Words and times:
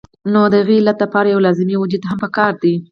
نو 0.33 0.41
د 0.53 0.55
هغې 0.61 0.77
علت 0.81 0.97
د 0.99 1.03
پاره 1.13 1.29
يو 1.33 1.43
لازمي 1.45 1.75
وجود 1.79 2.03
هم 2.09 2.17
پکار 2.23 2.53
دے 2.63 2.73